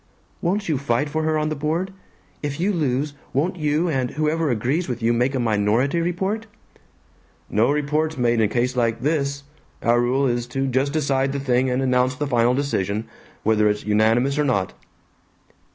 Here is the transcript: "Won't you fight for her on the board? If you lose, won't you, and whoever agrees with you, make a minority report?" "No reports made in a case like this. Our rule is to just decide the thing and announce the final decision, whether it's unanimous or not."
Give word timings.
"Won't 0.41 0.67
you 0.67 0.79
fight 0.79 1.09
for 1.09 1.21
her 1.21 1.37
on 1.37 1.49
the 1.49 1.55
board? 1.55 1.93
If 2.41 2.59
you 2.59 2.73
lose, 2.73 3.13
won't 3.33 3.57
you, 3.57 3.87
and 3.87 4.09
whoever 4.09 4.49
agrees 4.49 4.87
with 4.89 5.03
you, 5.03 5.13
make 5.13 5.35
a 5.35 5.39
minority 5.39 6.01
report?" 6.01 6.47
"No 7.51 7.69
reports 7.69 8.17
made 8.17 8.39
in 8.39 8.41
a 8.41 8.47
case 8.47 8.75
like 8.75 9.01
this. 9.01 9.43
Our 9.83 10.01
rule 10.01 10.25
is 10.25 10.47
to 10.47 10.65
just 10.65 10.91
decide 10.91 11.33
the 11.33 11.39
thing 11.39 11.69
and 11.69 11.83
announce 11.83 12.15
the 12.15 12.25
final 12.25 12.55
decision, 12.55 13.05
whether 13.43 13.69
it's 13.69 13.85
unanimous 13.85 14.39
or 14.39 14.43
not." 14.43 14.73